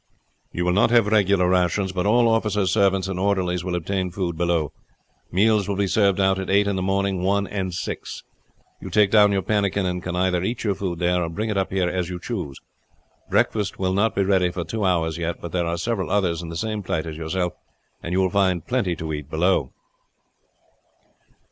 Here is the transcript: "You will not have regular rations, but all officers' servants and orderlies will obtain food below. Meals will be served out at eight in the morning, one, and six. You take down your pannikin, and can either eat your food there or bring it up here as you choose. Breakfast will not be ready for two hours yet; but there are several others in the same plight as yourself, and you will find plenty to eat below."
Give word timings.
"You 0.51 0.65
will 0.65 0.73
not 0.73 0.89
have 0.89 1.05
regular 1.05 1.47
rations, 1.47 1.91
but 1.91 2.07
all 2.07 2.27
officers' 2.27 2.71
servants 2.71 3.07
and 3.07 3.19
orderlies 3.19 3.63
will 3.63 3.75
obtain 3.75 4.09
food 4.09 4.35
below. 4.35 4.73
Meals 5.31 5.67
will 5.69 5.75
be 5.75 5.85
served 5.85 6.19
out 6.19 6.39
at 6.39 6.49
eight 6.49 6.65
in 6.65 6.75
the 6.75 6.81
morning, 6.81 7.21
one, 7.21 7.45
and 7.45 7.71
six. 7.71 8.23
You 8.81 8.89
take 8.89 9.11
down 9.11 9.31
your 9.31 9.43
pannikin, 9.43 9.85
and 9.85 10.01
can 10.01 10.15
either 10.15 10.41
eat 10.43 10.63
your 10.63 10.73
food 10.73 10.97
there 10.97 11.21
or 11.21 11.29
bring 11.29 11.51
it 11.51 11.57
up 11.57 11.71
here 11.71 11.87
as 11.87 12.09
you 12.09 12.19
choose. 12.19 12.57
Breakfast 13.29 13.77
will 13.77 13.93
not 13.93 14.15
be 14.15 14.23
ready 14.23 14.49
for 14.49 14.63
two 14.63 14.83
hours 14.83 15.19
yet; 15.19 15.39
but 15.39 15.51
there 15.51 15.67
are 15.67 15.77
several 15.77 16.09
others 16.09 16.41
in 16.41 16.49
the 16.49 16.57
same 16.57 16.81
plight 16.81 17.05
as 17.05 17.15
yourself, 17.15 17.53
and 18.01 18.11
you 18.11 18.21
will 18.21 18.31
find 18.31 18.65
plenty 18.65 18.95
to 18.95 19.13
eat 19.13 19.29
below." 19.29 19.71